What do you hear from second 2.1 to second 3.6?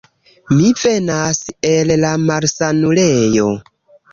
malsanulejo.